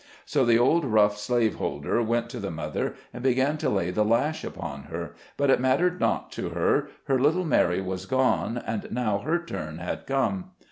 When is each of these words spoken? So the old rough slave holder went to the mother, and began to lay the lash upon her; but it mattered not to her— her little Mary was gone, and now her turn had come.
So 0.25 0.45
the 0.45 0.57
old 0.57 0.83
rough 0.83 1.15
slave 1.19 1.57
holder 1.57 2.01
went 2.01 2.27
to 2.31 2.39
the 2.39 2.49
mother, 2.49 2.95
and 3.13 3.21
began 3.21 3.59
to 3.59 3.69
lay 3.69 3.91
the 3.91 4.03
lash 4.03 4.43
upon 4.43 4.85
her; 4.85 5.13
but 5.37 5.51
it 5.51 5.59
mattered 5.61 5.99
not 5.99 6.31
to 6.31 6.49
her— 6.49 6.89
her 7.03 7.19
little 7.19 7.45
Mary 7.45 7.81
was 7.81 8.07
gone, 8.07 8.57
and 8.65 8.91
now 8.91 9.19
her 9.19 9.37
turn 9.37 9.77
had 9.77 10.07
come. 10.07 10.53